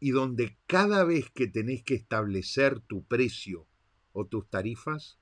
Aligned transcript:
y 0.00 0.10
donde 0.10 0.58
cada 0.66 1.04
vez 1.04 1.30
que 1.30 1.46
tenés 1.46 1.84
que 1.84 1.94
establecer 1.94 2.80
tu 2.80 3.04
precio 3.04 3.66
o 4.12 4.26
tus 4.26 4.48
tarifas, 4.48 5.18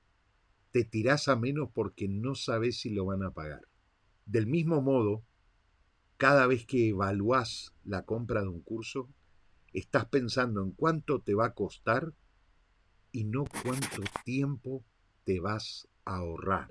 te 0.71 0.85
tirás 0.85 1.27
a 1.27 1.35
menos 1.35 1.69
porque 1.73 2.07
no 2.07 2.33
sabes 2.33 2.79
si 2.79 2.89
lo 2.89 3.05
van 3.05 3.23
a 3.23 3.31
pagar. 3.31 3.67
Del 4.25 4.47
mismo 4.47 4.81
modo, 4.81 5.25
cada 6.17 6.47
vez 6.47 6.65
que 6.65 6.89
evaluás 6.89 7.73
la 7.83 8.05
compra 8.05 8.41
de 8.41 8.47
un 8.47 8.61
curso, 8.61 9.09
estás 9.73 10.05
pensando 10.05 10.63
en 10.63 10.71
cuánto 10.71 11.21
te 11.21 11.33
va 11.33 11.47
a 11.47 11.53
costar 11.53 12.13
y 13.11 13.25
no 13.25 13.45
cuánto 13.63 14.01
tiempo 14.23 14.85
te 15.25 15.39
vas 15.39 15.87
a 16.05 16.17
ahorrar. 16.17 16.69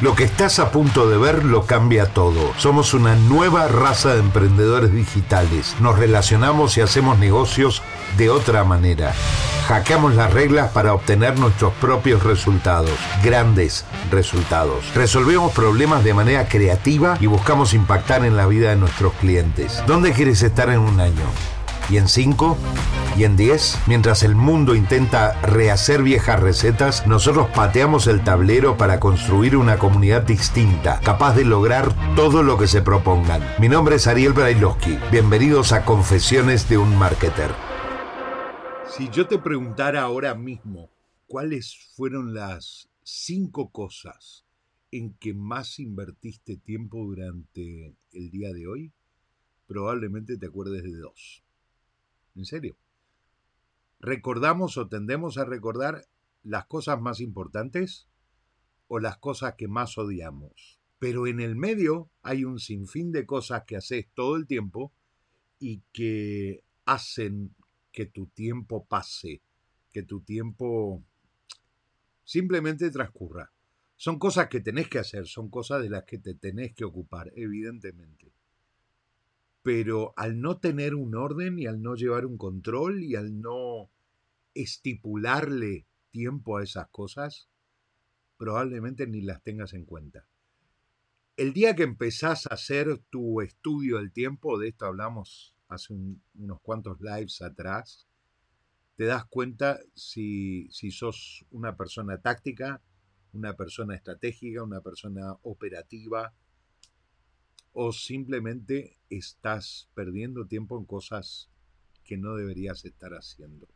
Lo 0.00 0.14
que 0.14 0.22
estás 0.22 0.60
a 0.60 0.70
punto 0.70 1.10
de 1.10 1.18
ver 1.18 1.44
lo 1.44 1.66
cambia 1.66 2.06
todo. 2.06 2.52
Somos 2.56 2.94
una 2.94 3.16
nueva 3.16 3.66
raza 3.66 4.14
de 4.14 4.20
emprendedores 4.20 4.92
digitales. 4.92 5.74
Nos 5.80 5.98
relacionamos 5.98 6.76
y 6.76 6.82
hacemos 6.82 7.18
negocios 7.18 7.82
de 8.16 8.30
otra 8.30 8.62
manera. 8.62 9.12
Hackeamos 9.66 10.14
las 10.14 10.32
reglas 10.32 10.70
para 10.70 10.94
obtener 10.94 11.36
nuestros 11.38 11.72
propios 11.74 12.22
resultados, 12.22 12.96
grandes 13.24 13.84
resultados. 14.10 14.84
Resolvemos 14.94 15.52
problemas 15.52 16.04
de 16.04 16.14
manera 16.14 16.46
creativa 16.46 17.18
y 17.20 17.26
buscamos 17.26 17.74
impactar 17.74 18.24
en 18.24 18.36
la 18.36 18.46
vida 18.46 18.70
de 18.70 18.76
nuestros 18.76 19.12
clientes. 19.14 19.82
¿Dónde 19.88 20.12
quieres 20.12 20.42
estar 20.44 20.70
en 20.70 20.78
un 20.78 21.00
año? 21.00 21.57
Y 21.90 21.96
en 21.96 22.08
5 22.08 22.56
y 23.16 23.24
en 23.24 23.36
10, 23.36 23.88
mientras 23.88 24.22
el 24.22 24.36
mundo 24.36 24.74
intenta 24.76 25.40
rehacer 25.42 26.02
viejas 26.02 26.40
recetas, 26.40 27.06
nosotros 27.06 27.48
pateamos 27.54 28.06
el 28.06 28.22
tablero 28.22 28.76
para 28.76 29.00
construir 29.00 29.56
una 29.56 29.78
comunidad 29.78 30.22
distinta, 30.22 31.00
capaz 31.00 31.34
de 31.34 31.44
lograr 31.44 31.92
todo 32.14 32.42
lo 32.42 32.56
que 32.58 32.68
se 32.68 32.80
propongan. 32.80 33.42
Mi 33.58 33.68
nombre 33.68 33.96
es 33.96 34.06
Ariel 34.06 34.34
Brailovsky. 34.34 34.98
Bienvenidos 35.10 35.72
a 35.72 35.84
Confesiones 35.84 36.68
de 36.68 36.78
un 36.78 36.96
Marketer. 36.96 37.50
Si 38.88 39.08
yo 39.08 39.26
te 39.26 39.38
preguntara 39.38 40.02
ahora 40.02 40.34
mismo 40.34 40.90
cuáles 41.26 41.76
fueron 41.96 42.34
las 42.34 42.88
cinco 43.02 43.70
cosas 43.70 44.44
en 44.90 45.14
que 45.14 45.34
más 45.34 45.78
invertiste 45.78 46.56
tiempo 46.56 47.04
durante 47.04 47.96
el 48.12 48.30
día 48.30 48.52
de 48.52 48.66
hoy, 48.66 48.92
probablemente 49.66 50.36
te 50.36 50.46
acuerdes 50.46 50.82
de 50.84 50.96
dos. 50.96 51.44
En 52.38 52.44
serio. 52.44 52.76
¿Recordamos 53.98 54.76
o 54.76 54.88
tendemos 54.88 55.38
a 55.38 55.44
recordar 55.44 56.06
las 56.44 56.66
cosas 56.66 57.00
más 57.00 57.18
importantes 57.18 58.06
o 58.86 59.00
las 59.00 59.18
cosas 59.18 59.54
que 59.58 59.66
más 59.66 59.98
odiamos? 59.98 60.78
Pero 61.00 61.26
en 61.26 61.40
el 61.40 61.56
medio 61.56 62.10
hay 62.22 62.44
un 62.44 62.60
sinfín 62.60 63.10
de 63.10 63.26
cosas 63.26 63.64
que 63.66 63.74
haces 63.74 64.06
todo 64.14 64.36
el 64.36 64.46
tiempo 64.46 64.92
y 65.58 65.82
que 65.92 66.62
hacen 66.84 67.56
que 67.90 68.06
tu 68.06 68.28
tiempo 68.28 68.86
pase, 68.86 69.42
que 69.90 70.04
tu 70.04 70.20
tiempo 70.20 71.02
simplemente 72.22 72.88
transcurra. 72.92 73.52
Son 73.96 74.20
cosas 74.20 74.46
que 74.46 74.60
tenés 74.60 74.88
que 74.88 75.00
hacer, 75.00 75.26
son 75.26 75.50
cosas 75.50 75.82
de 75.82 75.90
las 75.90 76.04
que 76.04 76.18
te 76.18 76.34
tenés 76.34 76.72
que 76.72 76.84
ocupar, 76.84 77.32
evidentemente 77.34 78.32
pero 79.62 80.12
al 80.16 80.40
no 80.40 80.58
tener 80.58 80.94
un 80.94 81.14
orden 81.14 81.58
y 81.58 81.66
al 81.66 81.82
no 81.82 81.94
llevar 81.94 82.26
un 82.26 82.38
control 82.38 83.02
y 83.02 83.16
al 83.16 83.40
no 83.40 83.90
estipularle 84.54 85.86
tiempo 86.10 86.58
a 86.58 86.62
esas 86.62 86.88
cosas, 86.88 87.48
probablemente 88.36 89.06
ni 89.06 89.20
las 89.20 89.42
tengas 89.42 89.74
en 89.74 89.84
cuenta. 89.84 90.26
El 91.36 91.52
día 91.52 91.76
que 91.76 91.84
empezás 91.84 92.46
a 92.46 92.54
hacer 92.54 92.98
tu 93.10 93.40
estudio 93.40 93.98
del 93.98 94.12
tiempo, 94.12 94.58
de 94.58 94.68
esto 94.68 94.86
hablamos 94.86 95.54
hace 95.68 95.94
unos 96.34 96.60
cuantos 96.62 97.00
lives 97.00 97.42
atrás, 97.42 98.08
te 98.96 99.04
das 99.04 99.24
cuenta 99.26 99.78
si, 99.94 100.68
si 100.72 100.90
sos 100.90 101.44
una 101.50 101.76
persona 101.76 102.20
táctica, 102.20 102.82
una 103.32 103.54
persona 103.54 103.94
estratégica, 103.94 104.64
una 104.64 104.80
persona 104.80 105.36
operativa, 105.42 106.34
o 107.72 107.92
simplemente 107.92 108.98
estás 109.10 109.90
perdiendo 109.94 110.46
tiempo 110.46 110.78
en 110.78 110.84
cosas 110.84 111.50
que 112.04 112.16
no 112.16 112.34
deberías 112.34 112.84
estar 112.84 113.12
haciendo. 113.12 113.68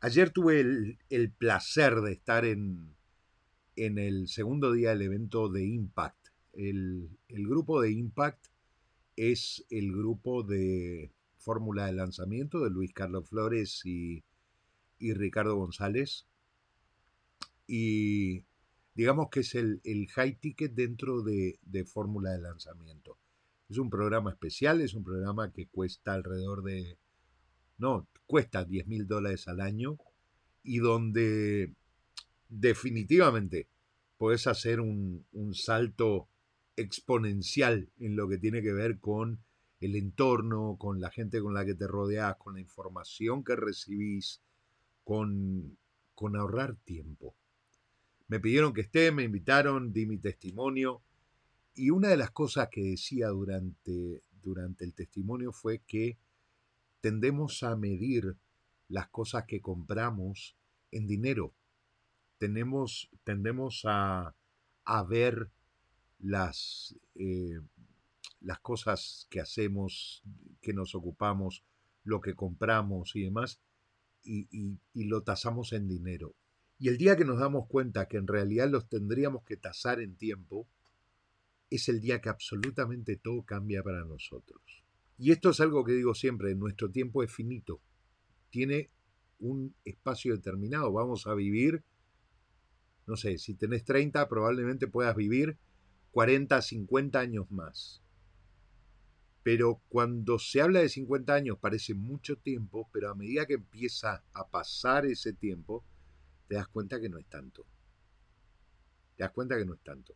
Ayer 0.00 0.30
tuve 0.30 0.98
el, 1.10 1.32
placer 1.32 2.00
de 2.00 2.12
estar 2.12 2.44
en, 2.44 2.96
en, 3.76 3.98
el 3.98 4.28
segundo 4.28 4.72
día 4.72 4.90
del 4.90 5.02
evento 5.02 5.48
de 5.48 5.64
Impact. 5.64 6.28
El, 6.52 7.08
grupo 7.28 7.80
de 7.80 7.92
Impact 7.92 8.46
es 9.16 9.64
el 9.70 9.92
grupo 9.92 10.42
de 10.42 11.12
fórmula 11.38 11.86
de 11.86 11.92
lanzamiento 11.92 12.64
de 12.64 12.70
Luis 12.70 12.92
Carlos 12.92 13.28
Flores 13.28 13.82
y, 13.84 14.24
y 14.98 15.14
Ricardo 15.14 15.56
González. 15.56 16.26
Y 17.68 18.44
digamos 18.94 19.28
que 19.30 19.40
es 19.40 19.54
el, 19.54 19.80
high 20.14 20.36
ticket 20.38 20.72
dentro 20.74 21.22
de, 21.22 21.58
fórmula 21.86 22.30
de 22.30 22.40
lanzamiento. 22.40 23.18
Es 23.68 23.78
un 23.78 23.90
programa 23.90 24.30
especial, 24.30 24.80
es 24.80 24.94
un 24.94 25.04
programa 25.04 25.52
que 25.52 25.66
cuesta 25.66 26.12
alrededor 26.12 26.62
de, 26.62 26.98
no, 27.78 28.06
cuesta 28.26 28.64
10 28.64 28.86
mil 28.86 29.06
dólares 29.06 29.48
al 29.48 29.60
año 29.60 29.98
y 30.62 30.78
donde 30.78 31.72
definitivamente 32.48 33.68
puedes 34.18 34.46
hacer 34.46 34.80
un, 34.80 35.24
un 35.32 35.54
salto 35.54 36.28
exponencial 36.76 37.88
en 37.98 38.16
lo 38.16 38.28
que 38.28 38.38
tiene 38.38 38.62
que 38.62 38.72
ver 38.72 38.98
con 38.98 39.40
el 39.80 39.96
entorno, 39.96 40.76
con 40.78 41.00
la 41.00 41.10
gente 41.10 41.40
con 41.40 41.54
la 41.54 41.64
que 41.64 41.74
te 41.74 41.88
rodeas, 41.88 42.36
con 42.36 42.54
la 42.54 42.60
información 42.60 43.42
que 43.42 43.56
recibís, 43.56 44.40
con, 45.02 45.76
con 46.14 46.36
ahorrar 46.36 46.76
tiempo. 46.76 47.34
Me 48.28 48.40
pidieron 48.40 48.72
que 48.72 48.82
esté, 48.82 49.12
me 49.12 49.24
invitaron, 49.24 49.92
di 49.92 50.06
mi 50.06 50.18
testimonio. 50.18 51.02
Y 51.74 51.90
una 51.90 52.08
de 52.08 52.16
las 52.16 52.30
cosas 52.30 52.68
que 52.70 52.82
decía 52.82 53.28
durante, 53.28 54.22
durante 54.42 54.84
el 54.84 54.94
testimonio 54.94 55.52
fue 55.52 55.80
que 55.86 56.18
tendemos 57.00 57.62
a 57.62 57.76
medir 57.76 58.36
las 58.88 59.08
cosas 59.08 59.44
que 59.46 59.60
compramos 59.60 60.56
en 60.90 61.06
dinero. 61.06 61.54
Tenemos, 62.38 63.10
tendemos 63.24 63.82
a, 63.84 64.34
a 64.84 65.02
ver 65.04 65.50
las, 66.18 66.94
eh, 67.14 67.60
las 68.40 68.60
cosas 68.60 69.26
que 69.30 69.40
hacemos, 69.40 70.22
que 70.60 70.72
nos 70.72 70.94
ocupamos, 70.94 71.64
lo 72.04 72.20
que 72.20 72.34
compramos 72.34 73.16
y 73.16 73.22
demás, 73.22 73.60
y, 74.24 74.46
y 74.94 75.04
lo 75.04 75.22
tasamos 75.22 75.72
en 75.72 75.88
dinero. 75.88 76.34
Y 76.82 76.88
el 76.88 76.98
día 76.98 77.16
que 77.16 77.24
nos 77.24 77.38
damos 77.38 77.68
cuenta 77.68 78.08
que 78.08 78.16
en 78.16 78.26
realidad 78.26 78.68
los 78.68 78.88
tendríamos 78.88 79.44
que 79.44 79.56
tasar 79.56 80.00
en 80.00 80.16
tiempo, 80.16 80.66
es 81.70 81.88
el 81.88 82.00
día 82.00 82.20
que 82.20 82.28
absolutamente 82.28 83.14
todo 83.14 83.44
cambia 83.44 83.84
para 83.84 84.04
nosotros. 84.04 84.60
Y 85.16 85.30
esto 85.30 85.50
es 85.50 85.60
algo 85.60 85.84
que 85.84 85.92
digo 85.92 86.12
siempre, 86.12 86.56
nuestro 86.56 86.90
tiempo 86.90 87.22
es 87.22 87.32
finito, 87.32 87.80
tiene 88.50 88.90
un 89.38 89.76
espacio 89.84 90.34
determinado, 90.34 90.90
vamos 90.90 91.28
a 91.28 91.34
vivir, 91.34 91.84
no 93.06 93.16
sé, 93.16 93.38
si 93.38 93.54
tenés 93.54 93.84
30 93.84 94.28
probablemente 94.28 94.88
puedas 94.88 95.14
vivir 95.14 95.58
40, 96.10 96.60
50 96.60 97.20
años 97.20 97.48
más. 97.52 98.02
Pero 99.44 99.80
cuando 99.88 100.40
se 100.40 100.60
habla 100.60 100.80
de 100.80 100.88
50 100.88 101.32
años 101.32 101.58
parece 101.60 101.94
mucho 101.94 102.38
tiempo, 102.38 102.90
pero 102.92 103.08
a 103.08 103.14
medida 103.14 103.46
que 103.46 103.54
empieza 103.54 104.24
a 104.32 104.48
pasar 104.48 105.06
ese 105.06 105.32
tiempo, 105.32 105.84
te 106.52 106.56
das 106.56 106.68
cuenta 106.68 107.00
que 107.00 107.08
no 107.08 107.16
es 107.16 107.24
tanto. 107.30 107.64
Te 109.16 109.22
das 109.22 109.32
cuenta 109.32 109.56
que 109.56 109.64
no 109.64 109.72
es 109.72 109.80
tanto. 109.80 110.14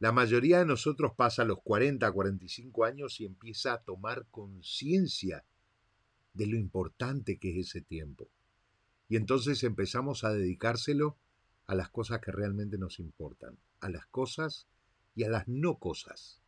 La 0.00 0.10
mayoría 0.10 0.58
de 0.58 0.66
nosotros 0.66 1.12
pasa 1.16 1.44
los 1.44 1.62
40, 1.62 2.10
45 2.10 2.84
años 2.84 3.20
y 3.20 3.24
empieza 3.24 3.74
a 3.74 3.84
tomar 3.84 4.26
conciencia 4.32 5.44
de 6.32 6.48
lo 6.48 6.56
importante 6.56 7.38
que 7.38 7.50
es 7.50 7.68
ese 7.68 7.80
tiempo. 7.80 8.28
Y 9.08 9.14
entonces 9.14 9.62
empezamos 9.62 10.24
a 10.24 10.32
dedicárselo 10.32 11.16
a 11.68 11.76
las 11.76 11.90
cosas 11.90 12.20
que 12.20 12.32
realmente 12.32 12.76
nos 12.76 12.98
importan, 12.98 13.56
a 13.78 13.90
las 13.90 14.06
cosas 14.06 14.66
y 15.14 15.22
a 15.22 15.30
las 15.30 15.46
no 15.46 15.78
cosas. 15.78 16.42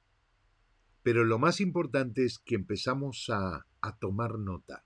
Pero 1.05 1.23
lo 1.23 1.39
más 1.39 1.61
importante 1.61 2.25
es 2.25 2.41
que 2.41 2.57
empezamos 2.57 3.31
a, 3.31 3.69
a 3.81 3.97
tomar 3.99 4.41
nota 4.41 4.85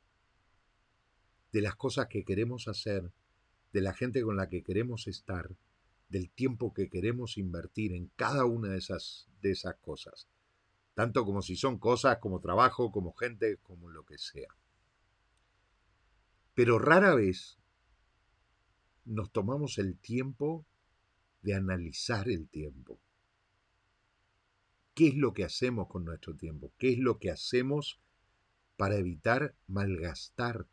de 1.51 1.63
las 1.63 1.77
cosas 1.77 2.09
que 2.09 2.27
queremos 2.27 2.69
hacer, 2.69 3.11
de 3.75 3.81
la 3.81 3.93
gente 3.93 4.23
con 4.23 4.37
la 4.37 4.49
que 4.49 4.63
queremos 4.63 5.09
estar, 5.09 5.51
del 6.09 6.31
tiempo 6.31 6.73
que 6.73 6.89
queremos 6.89 7.37
invertir 7.39 7.93
en 7.93 8.07
cada 8.15 8.45
una 8.45 8.69
de 8.69 8.79
esas, 8.79 9.29
de 9.43 9.51
esas 9.51 9.75
cosas, 9.79 10.29
tanto 10.95 11.25
como 11.25 11.43
si 11.43 11.57
son 11.57 11.81
cosas, 11.81 12.19
como 12.19 12.39
trabajo, 12.39 12.93
como 12.93 13.13
gente, 13.15 13.57
como 13.65 13.91
lo 13.91 14.07
que 14.07 14.17
sea. 14.17 14.57
Pero 16.55 16.79
rara 16.79 17.17
vez 17.17 17.59
nos 19.05 19.33
tomamos 19.33 19.79
el 19.79 19.99
tiempo 19.99 20.65
de 21.43 21.57
analizar 21.57 22.29
el 22.29 22.49
tiempo. 22.49 23.01
¿Qué 24.95 25.09
es 25.09 25.17
lo 25.17 25.35
que 25.35 25.43
hacemos 25.43 25.89
con 25.89 26.05
nuestro 26.05 26.37
tiempo? 26.37 26.73
¿Qué 26.79 26.93
es 26.93 26.99
lo 27.01 27.19
que 27.19 27.33
hacemos 27.33 27.99
para 28.77 28.95
evitar 28.95 29.57
malgastar 29.67 30.69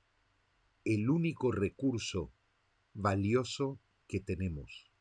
el 0.85 1.09
único 1.09 1.51
recurso 1.51 2.31
valioso 2.93 3.79
que 4.07 4.19
tenemos. 4.19 4.91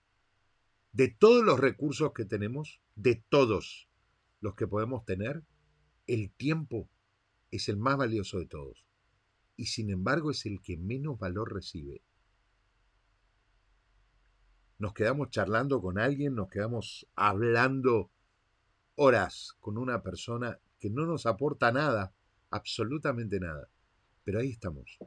De 0.93 1.09
todos 1.09 1.45
los 1.45 1.61
recursos 1.61 2.13
que 2.13 2.25
tenemos, 2.25 2.81
de 2.97 3.17
todos 3.29 3.89
los 4.41 4.55
que 4.55 4.67
podemos 4.67 5.05
tener, 5.05 5.45
el 6.07 6.31
tiempo 6.33 6.89
es 7.51 7.69
el 7.69 7.77
más 7.77 7.97
valioso 7.97 8.39
de 8.39 8.47
todos 8.47 8.85
y 9.57 9.67
sin 9.67 9.91
embargo 9.91 10.31
es 10.31 10.47
el 10.47 10.63
que 10.63 10.77
menos 10.77 11.19
valor 11.19 11.53
recibe. 11.53 12.03
Nos 14.79 14.95
quedamos 14.95 15.29
charlando 15.29 15.83
con 15.83 15.99
alguien, 15.99 16.35
nos 16.35 16.49
quedamos 16.49 17.07
hablando 17.15 18.11
horas 18.95 19.55
con 19.61 19.77
una 19.77 20.03
persona 20.03 20.59
que 20.79 20.89
no 20.89 21.05
nos 21.05 21.27
aporta 21.27 21.71
nada, 21.71 22.15
absolutamente 22.49 23.39
nada. 23.39 23.69
Pero 24.25 24.41
ahí 24.41 24.51
estamos. 24.51 24.99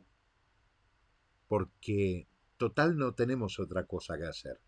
Porque 1.47 2.27
total 2.57 2.97
no 2.97 3.13
tenemos 3.13 3.59
otra 3.59 3.85
cosa 3.85 4.17
que 4.17 4.25
hacer. 4.25 4.59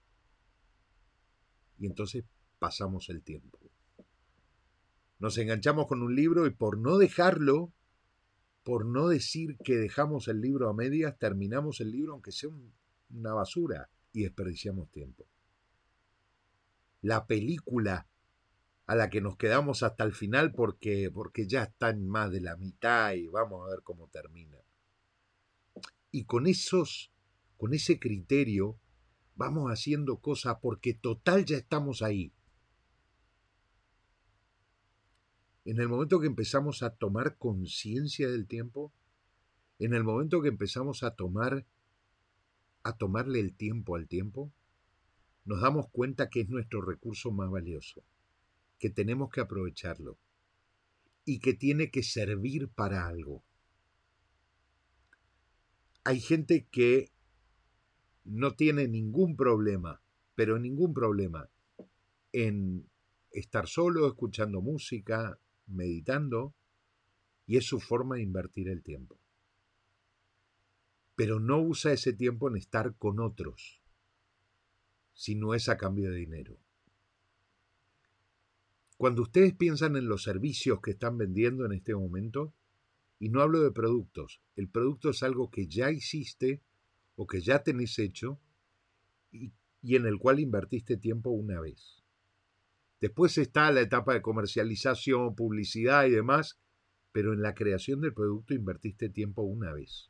Y 1.77 1.87
entonces 1.87 2.25
pasamos 2.59 3.09
el 3.09 3.21
tiempo. 3.21 3.59
Nos 5.19 5.37
enganchamos 5.37 5.87
con 5.87 6.01
un 6.01 6.15
libro 6.15 6.45
y 6.45 6.51
por 6.51 6.77
no 6.77 6.97
dejarlo, 6.97 7.71
por 8.63 8.85
no 8.85 9.07
decir 9.07 9.57
que 9.63 9.75
dejamos 9.75 10.27
el 10.27 10.41
libro 10.41 10.69
a 10.69 10.73
medias, 10.73 11.17
terminamos 11.17 11.79
el 11.79 11.91
libro 11.91 12.13
aunque 12.13 12.31
sea 12.31 12.49
una 13.09 13.33
basura 13.33 13.89
y 14.11 14.23
desperdiciamos 14.23 14.89
tiempo. 14.91 15.25
La 17.01 17.27
película 17.27 18.07
a 18.87 18.95
la 18.95 19.09
que 19.09 19.21
nos 19.21 19.37
quedamos 19.37 19.83
hasta 19.83 20.03
el 20.03 20.13
final 20.13 20.53
porque, 20.53 21.09
porque 21.11 21.47
ya 21.47 21.63
está 21.63 21.89
en 21.89 22.07
más 22.07 22.31
de 22.31 22.41
la 22.41 22.55
mitad 22.55 23.13
y 23.13 23.27
vamos 23.27 23.65
a 23.65 23.71
ver 23.71 23.81
cómo 23.83 24.07
termina. 24.07 24.57
Y 26.11 26.25
con 26.25 26.47
esos, 26.47 27.11
con 27.57 27.73
ese 27.73 27.99
criterio, 27.99 28.77
vamos 29.35 29.71
haciendo 29.71 30.17
cosas 30.17 30.57
porque 30.61 30.93
total 30.93 31.45
ya 31.45 31.57
estamos 31.57 32.01
ahí. 32.01 32.31
En 35.65 35.79
el 35.79 35.89
momento 35.89 36.19
que 36.19 36.27
empezamos 36.27 36.83
a 36.83 36.91
tomar 36.91 37.37
conciencia 37.37 38.29
del 38.29 38.47
tiempo, 38.47 38.93
en 39.79 39.93
el 39.93 40.03
momento 40.03 40.41
que 40.41 40.49
empezamos 40.49 41.03
a 41.03 41.15
tomar 41.15 41.65
a 42.83 42.95
tomarle 42.97 43.39
el 43.39 43.55
tiempo 43.55 43.95
al 43.95 44.07
tiempo, 44.07 44.53
nos 45.43 45.59
damos 45.61 45.89
cuenta 45.89 46.29
que 46.29 46.41
es 46.41 46.49
nuestro 46.49 46.81
recurso 46.81 47.31
más 47.31 47.49
valioso, 47.49 48.03
que 48.77 48.91
tenemos 48.91 49.31
que 49.31 49.41
aprovecharlo 49.41 50.19
y 51.25 51.39
que 51.39 51.55
tiene 51.55 51.89
que 51.89 52.03
servir 52.03 52.69
para 52.69 53.07
algo. 53.07 53.43
Hay 56.03 56.19
gente 56.19 56.67
que 56.69 57.11
no 58.25 58.55
tiene 58.55 58.87
ningún 58.87 59.35
problema, 59.37 60.01
pero 60.33 60.59
ningún 60.59 60.93
problema 60.93 61.49
en 62.31 62.89
estar 63.31 63.67
solo, 63.67 64.07
escuchando 64.07 64.61
música, 64.61 65.39
meditando, 65.67 66.53
y 67.45 67.57
es 67.57 67.65
su 67.65 67.79
forma 67.79 68.15
de 68.15 68.23
invertir 68.23 68.67
el 68.67 68.83
tiempo. 68.83 69.19
Pero 71.15 71.39
no 71.39 71.61
usa 71.61 71.93
ese 71.93 72.13
tiempo 72.13 72.49
en 72.49 72.57
estar 72.57 72.95
con 72.97 73.19
otros, 73.19 73.81
sino 75.13 75.53
es 75.53 75.69
a 75.69 75.77
cambio 75.77 76.11
de 76.11 76.17
dinero. 76.17 76.57
Cuando 78.97 79.21
ustedes 79.21 79.53
piensan 79.53 79.95
en 79.95 80.07
los 80.07 80.23
servicios 80.23 80.81
que 80.81 80.91
están 80.91 81.17
vendiendo 81.17 81.65
en 81.65 81.73
este 81.73 81.95
momento, 81.95 82.53
y 83.19 83.29
no 83.29 83.41
hablo 83.41 83.61
de 83.61 83.71
productos, 83.71 84.41
el 84.55 84.67
producto 84.67 85.09
es 85.09 85.23
algo 85.23 85.49
que 85.49 85.67
ya 85.67 85.91
hiciste 85.91 86.61
o 87.15 87.27
que 87.27 87.41
ya 87.41 87.63
tenés 87.63 87.97
hecho 87.99 88.39
y, 89.31 89.53
en 89.83 90.05
el 90.05 90.17
cual 90.17 90.39
invertiste 90.39 90.97
tiempo 90.97 91.29
una 91.29 91.59
vez. 91.59 92.03
Después 92.99 93.37
está 93.37 93.71
la 93.71 93.81
etapa 93.81 94.13
de 94.13 94.21
comercialización, 94.21 95.35
publicidad 95.35 96.05
y 96.05 96.11
demás, 96.11 96.59
pero 97.11 97.33
en 97.33 97.41
la 97.41 97.53
creación 97.53 98.01
del 98.01 98.13
producto 98.13 98.53
invertiste 98.53 99.09
tiempo 99.09 99.43
una 99.43 99.73
vez. 99.73 100.09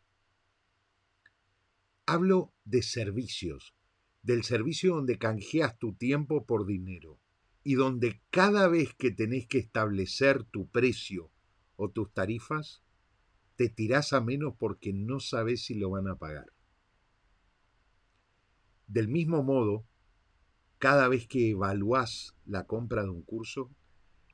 Hablo 2.06 2.54
de 2.64 2.84
servicios, 2.84 3.76
del 4.22 4.44
servicio 4.44 4.96
donde 4.96 5.18
canjeas 5.18 5.78
tu 5.78 5.94
tiempo 5.96 6.46
por 6.46 6.66
dinero 6.66 7.20
y 7.64 7.74
donde 7.74 8.22
cada 8.30 8.68
vez 8.68 8.94
que 8.94 9.12
tenés 9.12 9.48
que 9.48 9.58
establecer 9.58 10.44
tu 10.46 10.70
precio 10.70 11.32
o 11.76 11.90
tus 11.90 12.14
tarifas, 12.14 12.84
te 13.56 13.70
tirás 13.70 14.14
a 14.14 14.22
menos 14.22 14.56
porque 14.58 14.94
no 14.94 15.20
sabes 15.20 15.66
si 15.66 15.76
lo 15.76 15.90
van 15.90 16.08
a 16.08 16.16
pagar. 16.18 16.55
Del 18.88 19.08
mismo 19.08 19.44
modo, 19.44 19.86
cada 20.78 21.08
vez 21.08 21.28
que 21.28 21.52
evalúas 21.52 22.36
la 22.46 22.66
compra 22.66 23.04
de 23.04 23.10
un 23.10 23.24
curso, 23.24 23.72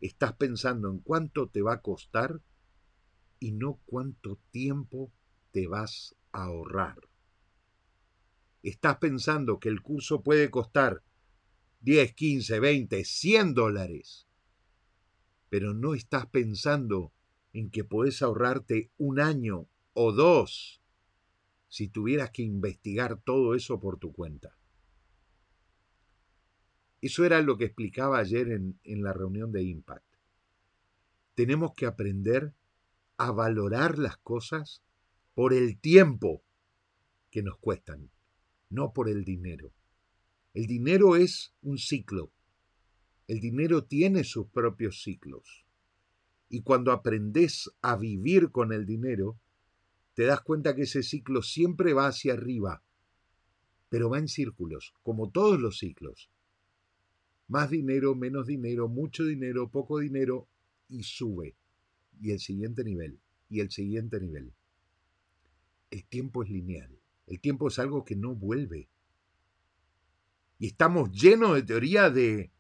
estás 0.02 0.34
pensando 0.34 0.90
en 0.90 1.00
cuánto 1.00 1.48
te 1.48 1.62
va 1.62 1.74
a 1.76 1.82
costar 1.82 2.42
y 3.40 3.52
no 3.54 3.80
cuánto 3.86 4.38
tiempo 4.52 5.12
te 5.52 5.68
vas 5.68 6.16
a 6.32 6.46
ahorrar. 6.46 6.98
Estás 8.64 8.98
pensando 8.98 9.60
que 9.60 9.70
el 9.70 9.82
curso 9.82 10.22
puede 10.22 10.52
costar 10.52 11.04
10, 11.82 12.14
15, 12.14 12.60
20, 12.60 13.06
100 13.06 13.54
dólares, 13.54 14.28
pero 15.50 15.74
no 15.74 15.96
estás 15.96 16.28
pensando 16.28 17.12
en 17.54 17.72
que 17.72 17.84
puedes 17.84 18.22
ahorrarte 18.22 18.92
un 18.98 19.20
año 19.20 19.68
o 19.94 20.12
dos 20.12 20.81
si 21.72 21.88
tuvieras 21.88 22.32
que 22.32 22.42
investigar 22.42 23.22
todo 23.24 23.56
eso 23.56 23.80
por 23.80 23.98
tu 23.98 24.12
cuenta. 24.12 24.58
Eso 27.00 27.24
era 27.24 27.42
lo 27.42 27.58
que 27.58 27.64
explicaba 27.64 28.20
ayer 28.20 28.50
en, 28.50 28.78
en 28.84 29.02
la 29.02 29.14
reunión 29.14 29.54
de 29.54 29.64
Impact. 29.64 30.06
Tenemos 31.34 31.74
que 31.74 31.86
aprender 31.86 32.54
a 33.16 33.32
valorar 33.32 33.98
las 33.98 34.18
cosas 34.18 34.84
por 35.34 35.54
el 35.54 35.80
tiempo 35.80 36.44
que 37.30 37.42
nos 37.42 37.58
cuestan, 37.58 38.12
no 38.70 38.92
por 38.92 39.08
el 39.08 39.24
dinero. 39.24 39.72
El 40.54 40.68
dinero 40.68 41.16
es 41.16 41.54
un 41.62 41.78
ciclo. 41.78 42.34
El 43.30 43.40
dinero 43.40 43.86
tiene 43.86 44.26
sus 44.26 44.48
propios 44.48 45.04
ciclos. 45.04 45.66
Y 46.50 46.64
cuando 46.64 46.92
aprendes 46.92 47.72
a 47.82 47.96
vivir 47.96 48.52
con 48.52 48.74
el 48.74 48.86
dinero, 48.86 49.40
te 50.14 50.24
das 50.24 50.42
cuenta 50.42 50.76
que 50.76 50.84
ese 50.84 51.04
ciclo 51.04 51.42
siempre 51.42 51.94
va 51.94 52.08
hacia 52.08 52.34
arriba, 52.34 52.84
pero 53.90 54.10
va 54.10 54.20
en 54.20 54.28
círculos, 54.28 54.94
como 55.04 55.30
todos 55.30 55.60
los 55.60 55.78
ciclos 55.80 56.30
más 57.52 57.70
dinero, 57.70 58.16
menos 58.16 58.48
dinero, 58.48 58.88
mucho 58.88 59.26
dinero, 59.26 59.70
poco 59.70 60.00
dinero, 60.00 60.48
y 60.88 61.04
sube. 61.04 61.58
Y 62.22 62.32
el 62.32 62.40
siguiente 62.40 62.82
nivel, 62.86 63.20
y 63.50 63.60
el 63.60 63.70
siguiente 63.70 64.22
nivel. 64.22 64.54
El 65.90 66.06
tiempo 66.06 66.44
es 66.44 66.50
lineal. 66.50 66.98
El 67.28 67.42
tiempo 67.42 67.68
es 67.68 67.78
algo 67.78 68.06
que 68.06 68.16
no 68.16 68.36
vuelve. 68.36 68.88
Y 70.60 70.68
estamos 70.68 71.12
llenos 71.12 71.56
de 71.56 71.64
teoría 71.64 72.10
de 72.10 72.52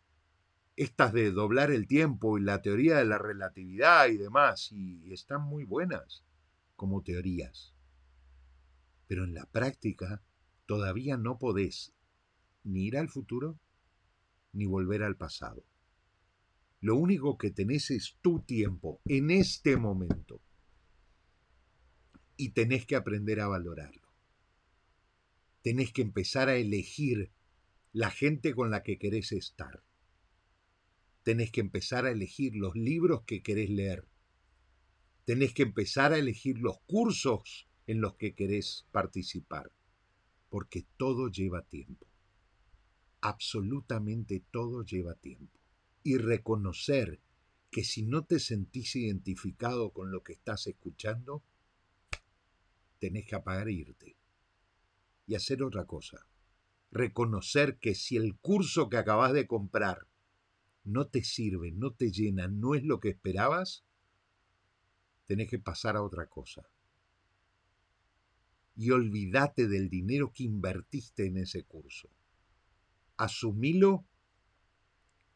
estas 0.75 1.13
de 1.13 1.31
doblar 1.31 1.71
el 1.71 1.87
tiempo 1.87 2.37
y 2.37 2.41
la 2.41 2.61
teoría 2.61 2.97
de 2.97 3.05
la 3.05 3.17
relatividad 3.17 4.09
y 4.09 4.17
demás, 4.17 4.73
y 4.73 5.13
están 5.13 5.43
muy 5.43 5.63
buenas 5.63 6.21
como 6.81 7.03
teorías. 7.03 7.75
Pero 9.05 9.23
en 9.25 9.35
la 9.35 9.45
práctica 9.45 10.23
todavía 10.65 11.15
no 11.15 11.37
podés 11.37 11.93
ni 12.63 12.87
ir 12.87 12.97
al 12.97 13.07
futuro 13.07 13.59
ni 14.51 14.65
volver 14.65 15.03
al 15.03 15.15
pasado. 15.15 15.63
Lo 16.79 16.95
único 16.95 17.37
que 17.37 17.51
tenés 17.51 17.91
es 17.91 18.17
tu 18.23 18.39
tiempo 18.39 18.99
en 19.05 19.29
este 19.29 19.77
momento. 19.77 20.41
Y 22.35 22.49
tenés 22.49 22.87
que 22.87 22.95
aprender 22.95 23.41
a 23.41 23.47
valorarlo. 23.47 24.11
Tenés 25.61 25.93
que 25.93 26.01
empezar 26.01 26.49
a 26.49 26.55
elegir 26.55 27.31
la 27.93 28.09
gente 28.09 28.55
con 28.55 28.71
la 28.71 28.81
que 28.81 28.97
querés 28.97 29.33
estar. 29.33 29.83
Tenés 31.21 31.51
que 31.51 31.61
empezar 31.61 32.07
a 32.07 32.11
elegir 32.11 32.55
los 32.55 32.75
libros 32.75 33.21
que 33.27 33.43
querés 33.43 33.69
leer. 33.69 34.07
Tenés 35.25 35.53
que 35.53 35.63
empezar 35.63 36.13
a 36.13 36.17
elegir 36.17 36.57
los 36.59 36.79
cursos 36.87 37.67
en 37.87 38.01
los 38.01 38.15
que 38.15 38.33
querés 38.33 38.87
participar. 38.91 39.71
Porque 40.49 40.85
todo 40.97 41.29
lleva 41.29 41.61
tiempo 41.63 42.11
absolutamente 43.21 44.43
todo 44.51 44.83
lleva 44.83 45.15
tiempo. 45.15 45.59
Y 46.03 46.17
reconocer 46.17 47.21
que 47.69 47.83
si 47.83 48.03
no 48.03 48.25
te 48.25 48.39
sentís 48.39 48.95
identificado 48.95 49.91
con 49.91 50.11
lo 50.11 50.23
que 50.23 50.33
estás 50.33 50.67
escuchando, 50.67 51.43
tenés 52.99 53.25
que 53.25 53.35
apagar 53.35 53.69
e 53.69 53.73
irte. 53.73 54.17
Y 55.27 55.35
hacer 55.35 55.63
otra 55.63 55.85
cosa. 55.85 56.27
Reconocer 56.91 57.77
que 57.77 57.95
si 57.95 58.17
el 58.17 58.35
curso 58.37 58.89
que 58.89 58.97
acabas 58.97 59.31
de 59.31 59.47
comprar 59.47 60.07
no 60.83 61.07
te 61.07 61.23
sirve, 61.23 61.71
no 61.71 61.93
te 61.93 62.11
llena, 62.11 62.47
no 62.47 62.75
es 62.75 62.83
lo 62.83 62.99
que 62.99 63.09
esperabas, 63.09 63.85
tenés 65.31 65.49
que 65.49 65.59
pasar 65.59 65.95
a 65.95 66.03
otra 66.03 66.27
cosa. 66.27 66.61
Y 68.75 68.91
olvídate 68.91 69.69
del 69.69 69.89
dinero 69.89 70.33
que 70.33 70.43
invertiste 70.43 71.25
en 71.25 71.37
ese 71.37 71.63
curso. 71.63 72.09
Asumilo 73.15 74.03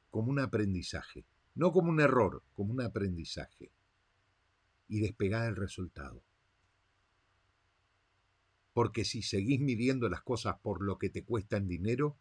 como 0.10 0.32
un 0.32 0.40
aprendizaje, 0.40 1.24
no 1.54 1.72
como 1.72 1.92
un 1.92 2.02
error, 2.02 2.44
como 2.56 2.74
un 2.74 2.82
aprendizaje. 2.82 3.72
Y 4.90 5.00
despegá 5.00 5.48
el 5.48 5.56
resultado. 5.56 6.22
Porque 8.74 9.06
si 9.06 9.22
seguís 9.22 9.62
midiendo 9.62 10.10
las 10.10 10.24
cosas 10.24 10.58
por 10.62 10.84
lo 10.84 10.98
que 10.98 11.10
te 11.10 11.24
cuestan 11.24 11.70
dinero, 11.70 12.18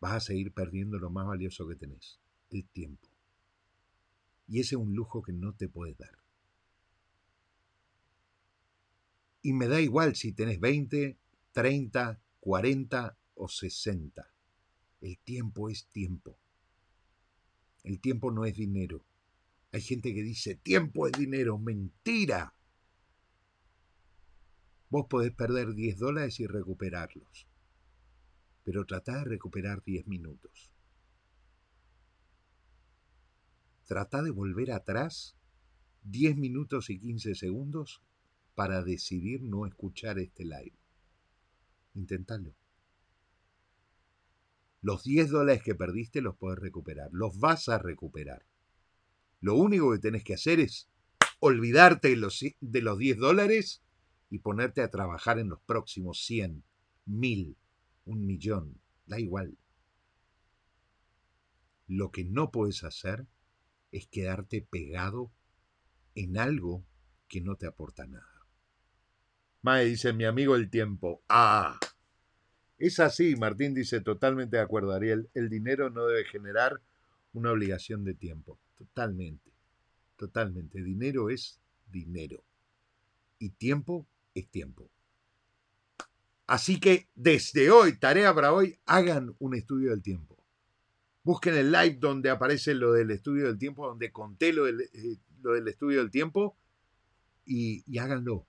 vas 0.00 0.14
a 0.14 0.20
seguir 0.20 0.52
perdiendo 0.52 0.98
lo 0.98 1.08
más 1.08 1.24
valioso 1.24 1.68
que 1.68 1.76
tenés, 1.76 2.18
el 2.50 2.66
tiempo. 2.66 3.08
Y 4.48 4.58
ese 4.58 4.74
es 4.74 4.80
un 4.80 4.96
lujo 4.96 5.22
que 5.22 5.32
no 5.32 5.54
te 5.54 5.68
puedes 5.68 5.96
dar. 5.96 6.21
Y 9.42 9.52
me 9.52 9.66
da 9.66 9.80
igual 9.80 10.14
si 10.14 10.32
tenés 10.32 10.60
20, 10.60 11.18
30, 11.52 12.22
40 12.40 13.18
o 13.34 13.48
60. 13.48 14.32
El 15.00 15.18
tiempo 15.18 15.68
es 15.68 15.86
tiempo. 15.88 16.38
El 17.82 18.00
tiempo 18.00 18.30
no 18.30 18.44
es 18.44 18.54
dinero. 18.54 19.04
Hay 19.72 19.80
gente 19.80 20.14
que 20.14 20.22
dice, 20.22 20.54
tiempo 20.54 21.08
es 21.08 21.12
dinero. 21.12 21.58
Mentira. 21.58 22.54
Vos 24.88 25.06
podés 25.08 25.32
perder 25.32 25.74
10 25.74 25.98
dólares 25.98 26.38
y 26.38 26.46
recuperarlos. 26.46 27.48
Pero 28.62 28.84
tratá 28.84 29.18
de 29.18 29.24
recuperar 29.24 29.82
10 29.82 30.06
minutos. 30.06 30.70
Trata 33.86 34.22
de 34.22 34.30
volver 34.30 34.70
atrás 34.70 35.36
10 36.04 36.36
minutos 36.36 36.90
y 36.90 37.00
15 37.00 37.34
segundos 37.34 38.02
para 38.54 38.82
decidir 38.82 39.42
no 39.42 39.66
escuchar 39.66 40.18
este 40.18 40.44
live. 40.44 40.76
Inténtalo. 41.94 42.54
Los 44.80 45.04
10 45.04 45.30
dólares 45.30 45.62
que 45.62 45.74
perdiste 45.74 46.20
los 46.20 46.36
puedes 46.36 46.58
recuperar, 46.58 47.08
los 47.12 47.38
vas 47.38 47.68
a 47.68 47.78
recuperar. 47.78 48.44
Lo 49.40 49.54
único 49.54 49.92
que 49.92 49.98
tenés 49.98 50.24
que 50.24 50.34
hacer 50.34 50.60
es 50.60 50.88
olvidarte 51.38 52.08
de 52.08 52.16
los, 52.16 52.44
de 52.60 52.82
los 52.82 52.98
10 52.98 53.18
dólares 53.18 53.82
y 54.30 54.40
ponerte 54.40 54.82
a 54.82 54.90
trabajar 54.90 55.38
en 55.38 55.48
los 55.48 55.60
próximos 55.60 56.24
100, 56.24 56.64
1000, 57.06 57.56
un 58.06 58.26
millón, 58.26 58.80
da 59.06 59.20
igual. 59.20 59.56
Lo 61.86 62.10
que 62.10 62.24
no 62.24 62.50
puedes 62.50 62.84
hacer 62.84 63.26
es 63.90 64.06
quedarte 64.08 64.62
pegado 64.62 65.30
en 66.14 66.38
algo 66.38 66.84
que 67.28 67.40
no 67.40 67.56
te 67.56 67.66
aporta 67.66 68.06
nada. 68.06 68.41
Mae 69.62 69.84
dice, 69.84 70.12
mi 70.12 70.24
amigo 70.24 70.56
el 70.56 70.70
tiempo. 70.70 71.22
Ah, 71.28 71.78
es 72.78 72.98
así, 72.98 73.36
Martín 73.36 73.74
dice, 73.74 74.00
totalmente 74.00 74.56
de 74.56 74.62
acuerdo, 74.62 74.92
Ariel. 74.92 75.30
El 75.34 75.48
dinero 75.48 75.88
no 75.88 76.06
debe 76.06 76.24
generar 76.24 76.80
una 77.32 77.52
obligación 77.52 78.04
de 78.04 78.14
tiempo. 78.14 78.58
Totalmente, 78.76 79.52
totalmente. 80.16 80.82
Dinero 80.82 81.30
es 81.30 81.60
dinero. 81.86 82.42
Y 83.38 83.50
tiempo 83.50 84.06
es 84.34 84.48
tiempo. 84.48 84.90
Así 86.48 86.80
que 86.80 87.08
desde 87.14 87.70
hoy, 87.70 87.98
tarea 87.98 88.34
para 88.34 88.52
hoy, 88.52 88.76
hagan 88.84 89.34
un 89.38 89.54
estudio 89.54 89.90
del 89.90 90.02
tiempo. 90.02 90.36
Busquen 91.22 91.54
el 91.54 91.70
live 91.70 91.98
donde 92.00 92.30
aparece 92.30 92.74
lo 92.74 92.92
del 92.92 93.12
estudio 93.12 93.46
del 93.46 93.58
tiempo, 93.58 93.86
donde 93.86 94.10
conté 94.10 94.52
lo 94.52 94.64
del, 94.64 94.80
eh, 94.80 95.18
estudio 95.68 96.00
del 96.00 96.10
tiempo 96.10 96.56
y, 97.44 97.84
y, 97.86 97.98
háganlo. 97.98 98.44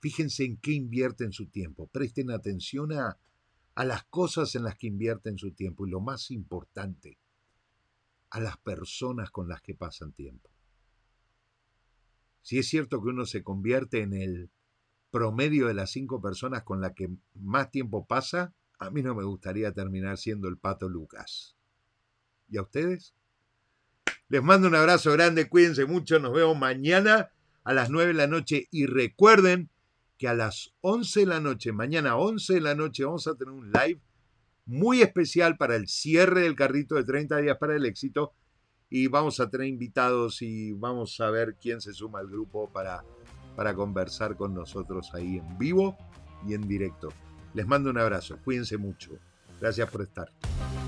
Fíjense 0.00 0.44
en 0.44 0.58
qué 0.58 0.72
invierten 0.72 1.32
su 1.32 1.46
tiempo. 1.46 1.88
Presten 1.88 2.30
atención 2.30 2.92
a, 2.92 3.18
a 3.74 3.84
las 3.84 4.04
cosas 4.04 4.54
en 4.54 4.64
las 4.64 4.76
que 4.76 4.86
invierten 4.86 5.38
su 5.38 5.52
tiempo 5.52 5.86
y 5.86 5.90
lo 5.90 6.00
más 6.00 6.30
importante, 6.30 7.18
a 8.30 8.40
las 8.40 8.56
personas 8.58 9.30
con 9.30 9.48
las 9.48 9.60
que 9.62 9.74
pasan 9.74 10.12
tiempo. 10.12 10.50
Si 12.42 12.58
es 12.58 12.68
cierto 12.68 13.02
que 13.02 13.08
uno 13.08 13.26
se 13.26 13.42
convierte 13.42 14.02
en 14.02 14.12
el 14.12 14.50
promedio 15.10 15.66
de 15.66 15.74
las 15.74 15.90
cinco 15.90 16.20
personas 16.20 16.62
con 16.62 16.80
las 16.80 16.92
que 16.92 17.08
más 17.34 17.70
tiempo 17.70 18.06
pasa, 18.06 18.54
a 18.78 18.90
mí 18.90 19.02
no 19.02 19.14
me 19.14 19.24
gustaría 19.24 19.72
terminar 19.72 20.18
siendo 20.18 20.48
el 20.48 20.58
pato 20.58 20.88
Lucas. 20.88 21.56
¿Y 22.48 22.58
a 22.58 22.62
ustedes? 22.62 23.14
Les 24.28 24.42
mando 24.42 24.68
un 24.68 24.74
abrazo 24.74 25.12
grande, 25.12 25.48
cuídense 25.48 25.86
mucho, 25.86 26.18
nos 26.18 26.32
vemos 26.32 26.58
mañana 26.58 27.30
a 27.64 27.72
las 27.72 27.90
9 27.90 28.08
de 28.08 28.14
la 28.14 28.26
noche 28.26 28.68
y 28.70 28.86
recuerden 28.86 29.70
que 30.18 30.28
a 30.28 30.34
las 30.34 30.74
11 30.80 31.20
de 31.20 31.26
la 31.26 31.40
noche, 31.40 31.72
mañana 31.72 32.16
11 32.16 32.54
de 32.54 32.60
la 32.60 32.74
noche, 32.74 33.04
vamos 33.04 33.26
a 33.26 33.34
tener 33.34 33.52
un 33.52 33.70
live 33.70 34.00
muy 34.64 35.02
especial 35.02 35.56
para 35.56 35.76
el 35.76 35.88
cierre 35.88 36.42
del 36.42 36.56
carrito 36.56 36.96
de 36.96 37.04
30 37.04 37.36
días 37.38 37.56
para 37.58 37.76
el 37.76 37.86
éxito 37.86 38.32
y 38.88 39.06
vamos 39.08 39.40
a 39.40 39.48
tener 39.48 39.68
invitados 39.68 40.42
y 40.42 40.72
vamos 40.72 41.20
a 41.20 41.30
ver 41.30 41.56
quién 41.60 41.80
se 41.80 41.92
suma 41.92 42.20
al 42.20 42.28
grupo 42.28 42.70
para, 42.72 43.04
para 43.56 43.74
conversar 43.74 44.36
con 44.36 44.54
nosotros 44.54 45.10
ahí 45.14 45.38
en 45.38 45.58
vivo 45.58 45.96
y 46.46 46.54
en 46.54 46.66
directo. 46.66 47.08
Les 47.54 47.66
mando 47.66 47.90
un 47.90 47.98
abrazo, 47.98 48.38
cuídense 48.44 48.76
mucho. 48.76 49.18
Gracias 49.60 49.88
por 49.90 50.02
estar. 50.02 50.30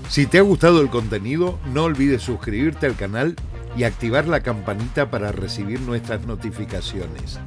Si 0.09 0.27
te 0.27 0.37
ha 0.37 0.41
gustado 0.41 0.81
el 0.81 0.89
contenido, 0.89 1.59
no 1.73 1.83
olvides 1.83 2.21
suscribirte 2.21 2.85
al 2.85 2.95
canal 2.95 3.35
y 3.75 3.83
activar 3.83 4.27
la 4.27 4.41
campanita 4.41 5.09
para 5.09 5.31
recibir 5.31 5.79
nuestras 5.81 6.25
notificaciones. 6.25 7.39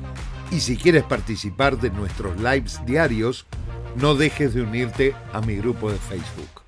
Y 0.53 0.61
si 0.61 0.77
quieres 0.77 1.03
participar 1.05 1.81
de 1.81 1.89
nuestros 1.89 2.37
lives 2.37 2.79
diarios, 2.85 3.47
no 3.97 4.15
dejes 4.15 4.53
de 4.53 4.61
unirte 4.61 5.15
a 5.33 5.41
mi 5.41 5.57
grupo 5.57 5.91
de 5.91 5.97
Facebook. 5.97 6.62